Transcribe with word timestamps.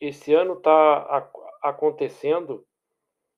esse 0.00 0.34
ano 0.34 0.54
está 0.54 1.30
acontecendo 1.62 2.66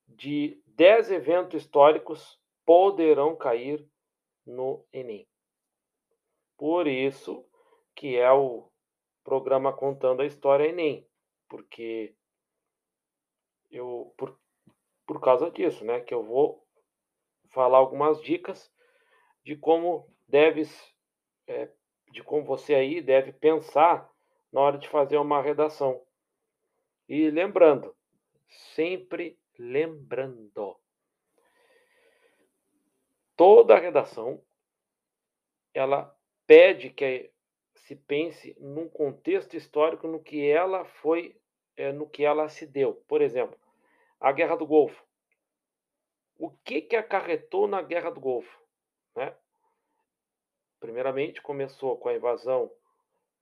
de 0.07 0.59
10 0.67 1.11
eventos 1.11 1.61
históricos 1.61 2.39
poderão 2.65 3.35
cair 3.35 3.85
no 4.45 4.83
Enem. 4.91 5.27
Por 6.57 6.87
isso 6.87 7.45
que 7.95 8.15
é 8.15 8.31
o 8.31 8.69
programa 9.23 9.73
Contando 9.73 10.21
a 10.21 10.25
História 10.25 10.67
Enem, 10.67 11.07
porque 11.49 12.15
eu 13.71 14.13
por, 14.17 14.39
por 15.05 15.19
causa 15.21 15.49
disso, 15.51 15.83
né, 15.83 15.99
que 15.99 16.13
eu 16.13 16.23
vou 16.23 16.65
falar 17.49 17.77
algumas 17.77 18.21
dicas 18.21 18.71
de 19.43 19.55
como 19.55 20.09
deves 20.27 20.93
é, 21.47 21.71
de 22.11 22.23
como 22.23 22.45
você 22.45 22.75
aí 22.75 23.01
deve 23.01 23.33
pensar 23.33 24.09
na 24.51 24.61
hora 24.61 24.77
de 24.77 24.87
fazer 24.87 25.17
uma 25.17 25.41
redação. 25.41 26.01
E 27.07 27.29
lembrando, 27.29 27.95
sempre 28.73 29.37
lembrando, 29.59 30.79
toda 33.35 33.77
redação 33.77 34.41
ela 35.73 36.14
pede 36.47 36.89
que 36.89 37.31
se 37.75 37.95
pense 37.95 38.55
num 38.59 38.89
contexto 38.89 39.55
histórico 39.55 40.07
no 40.07 40.19
que 40.19 40.49
ela 40.49 40.85
foi, 40.85 41.35
é, 41.77 41.91
no 41.91 42.09
que 42.09 42.23
ela 42.23 42.49
se 42.49 42.65
deu. 42.65 42.95
Por 43.07 43.21
exemplo, 43.21 43.57
a 44.19 44.31
Guerra 44.31 44.55
do 44.55 44.65
Golfo. 44.65 45.03
O 46.37 46.49
que 46.49 46.81
que 46.81 46.95
acarretou 46.95 47.67
na 47.67 47.81
Guerra 47.81 48.09
do 48.09 48.19
Golfo? 48.19 48.59
Né? 49.15 49.33
Primeiramente, 50.79 51.41
começou 51.41 51.97
com 51.97 52.09
a 52.09 52.15
invasão 52.15 52.71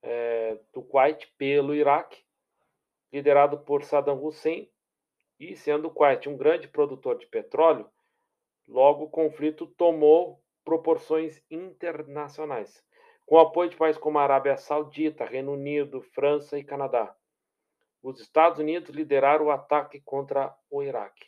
é, 0.02 0.58
do 0.72 0.82
Kuwait 0.82 1.26
pelo 1.38 1.74
Iraque, 1.74 2.24
liderado 3.12 3.58
por 3.60 3.82
Saddam 3.82 4.22
Hussein, 4.22 4.70
e 5.40 5.56
sendo 5.56 5.88
o 5.88 5.90
Kuwait 5.90 6.28
um 6.28 6.36
grande 6.36 6.68
produtor 6.68 7.18
de 7.18 7.26
petróleo, 7.26 7.90
logo 8.68 9.04
o 9.04 9.10
conflito 9.10 9.66
tomou 9.66 10.40
proporções 10.64 11.42
internacionais 11.50 12.84
com 13.26 13.38
apoio 13.38 13.70
de 13.70 13.76
países 13.76 14.00
como 14.00 14.18
a 14.18 14.22
Arábia 14.22 14.56
Saudita, 14.56 15.24
Reino 15.24 15.52
Unido, 15.52 16.02
França 16.02 16.58
e 16.58 16.64
Canadá. 16.64 17.14
Os 18.02 18.20
Estados 18.20 18.58
Unidos 18.58 18.90
lideraram 18.90 19.46
o 19.46 19.50
ataque 19.50 20.00
contra 20.00 20.54
o 20.70 20.82
Iraque. 20.82 21.26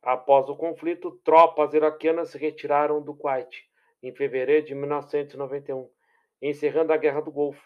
Após 0.00 0.48
o 0.48 0.54
conflito, 0.54 1.20
tropas 1.24 1.74
iraquianas 1.74 2.30
se 2.30 2.38
retiraram 2.38 3.02
do 3.02 3.14
Kuwait 3.14 3.68
em 4.00 4.14
fevereiro 4.14 4.64
de 4.64 4.74
1991, 4.74 5.90
encerrando 6.40 6.92
a 6.92 6.96
Guerra 6.96 7.20
do 7.20 7.32
Golfo. 7.32 7.60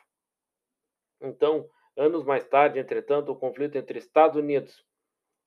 Então, 1.21 1.69
anos 1.95 2.25
mais 2.25 2.43
tarde, 2.45 2.79
entretanto, 2.79 3.33
o 3.33 3.37
conflito 3.37 3.77
entre 3.77 3.99
Estados 3.99 4.39
Unidos 4.39 4.83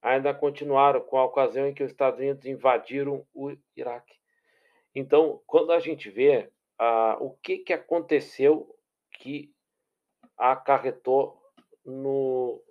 ainda 0.04 0.34
continuaram 0.34 1.02
com 1.02 1.18
a 1.18 1.26
ocasião 1.26 1.68
em 1.68 1.74
que 1.74 1.82
os 1.82 1.90
Estados 1.90 2.20
Unidos 2.20 2.46
invadiram 2.46 3.26
o 3.34 3.56
Iraque. 3.76 4.14
Então, 4.94 5.42
quando 5.48 5.72
a 5.72 5.80
gente 5.80 6.12
vê 6.12 6.52
ah, 6.78 7.18
o 7.20 7.32
que, 7.32 7.60
que 7.60 7.74
aconteceu 7.74 8.76
que 9.12 9.54
acarretou 10.38 11.42
no 11.86 12.62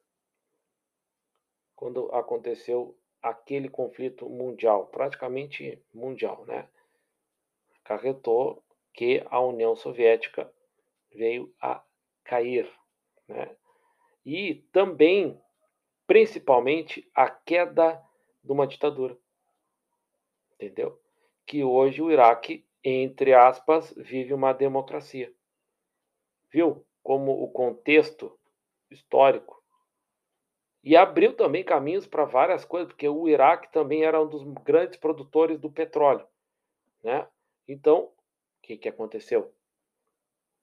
quando 1.74 2.12
aconteceu 2.14 2.96
aquele 3.20 3.68
conflito 3.68 4.28
mundial, 4.28 4.86
praticamente 4.86 5.82
mundial, 5.92 6.44
né? 6.46 6.68
Acarretou 7.84 8.62
que 8.92 9.24
a 9.30 9.40
União 9.40 9.74
Soviética 9.74 10.52
veio 11.12 11.52
a 11.60 11.82
cair, 12.24 12.70
né? 13.26 13.56
E 14.24 14.56
também, 14.72 15.40
principalmente, 16.06 17.08
a 17.14 17.28
queda 17.28 18.00
de 18.42 18.52
uma 18.52 18.66
ditadura, 18.66 19.18
entendeu? 20.54 21.00
Que 21.44 21.64
hoje 21.64 22.00
o 22.00 22.10
Iraque 22.10 22.64
entre 22.84 23.32
aspas, 23.32 23.92
vive 23.96 24.34
uma 24.34 24.52
democracia. 24.52 25.32
Viu 26.50 26.84
como 27.02 27.42
o 27.42 27.50
contexto 27.50 28.38
histórico 28.90 29.62
e 30.82 30.96
abriu 30.96 31.34
também 31.34 31.64
caminhos 31.64 32.06
para 32.06 32.24
várias 32.24 32.64
coisas, 32.64 32.88
porque 32.88 33.08
o 33.08 33.28
Iraque 33.28 33.70
também 33.72 34.04
era 34.04 34.20
um 34.20 34.28
dos 34.28 34.42
grandes 34.64 34.98
produtores 34.98 35.58
do 35.58 35.70
petróleo, 35.70 36.26
né? 37.02 37.28
Então, 37.68 38.06
o 38.06 38.12
que, 38.62 38.76
que 38.76 38.88
aconteceu? 38.88 39.54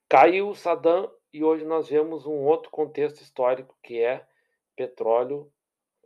Caiu 0.10 0.50
o 0.50 0.56
Saddam 0.56 1.10
e 1.32 1.44
hoje 1.44 1.64
nós 1.64 1.88
vemos 1.88 2.26
um 2.26 2.46
outro 2.46 2.70
contexto 2.70 3.22
histórico 3.22 3.78
que 3.82 4.02
é 4.02 4.28
petróleo 4.76 5.52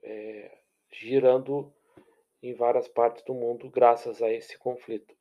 é, 0.03 0.59
girando 0.91 1.73
em 2.41 2.53
várias 2.53 2.87
partes 2.87 3.23
do 3.23 3.33
mundo 3.33 3.69
graças 3.69 4.21
a 4.21 4.31
esse 4.31 4.57
conflito 4.57 5.15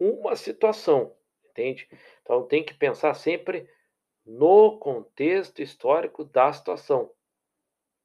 uma 0.00 0.34
situação, 0.34 1.14
entende? 1.50 1.88
Então 2.22 2.46
tem 2.46 2.64
que 2.64 2.72
pensar 2.72 3.12
sempre 3.14 3.68
no 4.24 4.78
contexto 4.78 5.60
histórico 5.60 6.24
da 6.24 6.52
situação. 6.52 7.12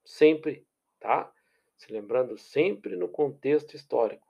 Sempre, 0.04 0.68
tá? 1.00 1.32
Se 1.78 1.92
lembrando 1.92 2.38
sempre 2.38 2.96
no 2.96 3.08
contexto 3.08 3.76
histórico. 3.76 4.28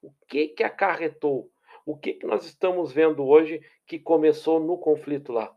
O 0.00 0.12
que 0.28 0.48
que 0.48 0.62
acarretou? 0.62 1.50
O 1.84 1.96
que 1.96 2.14
que 2.14 2.26
nós 2.26 2.44
estamos 2.44 2.92
vendo 2.92 3.26
hoje 3.26 3.60
que 3.86 3.98
começou 3.98 4.60
no 4.60 4.78
conflito 4.78 5.32
lá? 5.32 5.56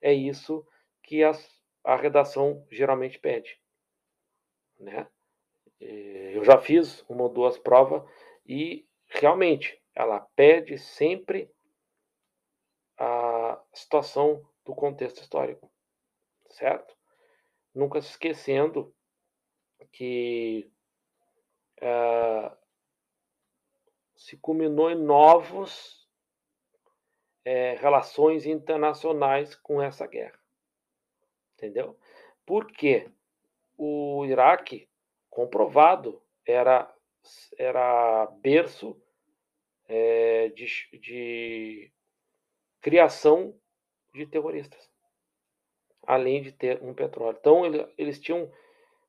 É 0.00 0.12
isso 0.12 0.66
que 1.02 1.22
as, 1.22 1.62
a 1.84 1.94
redação 1.94 2.66
geralmente 2.70 3.18
pede, 3.18 3.60
né? 4.78 5.06
Eh, 5.80 6.32
eu 6.34 6.44
já 6.44 6.58
fiz 6.58 7.04
uma 7.08 7.24
ou 7.24 7.28
duas 7.28 7.58
provas 7.58 8.02
e 8.46 8.86
realmente 9.06 9.80
ela 9.96 10.20
pede 10.36 10.76
sempre 10.76 11.50
a 12.98 13.58
situação 13.72 14.46
do 14.62 14.74
contexto 14.74 15.22
histórico, 15.22 15.72
certo? 16.50 16.94
Nunca 17.74 18.02
se 18.02 18.10
esquecendo 18.10 18.94
que 19.90 20.70
uh, 21.80 22.54
se 24.14 24.36
culminou 24.36 24.90
em 24.90 25.02
novos 25.02 26.06
é, 27.44 27.74
relações 27.76 28.44
internacionais 28.44 29.54
com 29.54 29.80
essa 29.80 30.06
guerra, 30.06 30.38
entendeu? 31.54 31.98
Porque 32.44 33.10
o 33.78 34.26
Iraque, 34.26 34.88
comprovado, 35.30 36.22
era 36.46 36.92
era 37.58 38.26
berço 38.40 39.00
é, 39.88 40.48
de, 40.50 40.66
de 40.98 41.92
criação 42.80 43.58
de 44.14 44.26
terroristas, 44.26 44.90
além 46.02 46.42
de 46.42 46.52
ter 46.52 46.82
um 46.82 46.94
petróleo. 46.94 47.36
Então, 47.38 47.64
ele, 47.64 47.86
eles 47.98 48.20
tinham 48.20 48.50